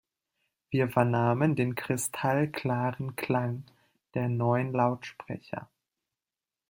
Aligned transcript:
Wir 0.71 0.89
vernahmen 0.89 1.55
den 1.55 1.75
kristallklaren 1.75 3.15
Klang 3.17 3.65
der 4.15 4.29
neuen 4.29 4.71
Lautsprecher. 4.73 5.69